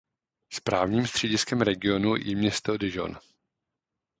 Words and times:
Správním 0.53 1.07
střediskem 1.07 1.61
regionu 1.61 2.15
je 2.15 2.35
město 2.35 2.77
Dijon. 2.77 3.17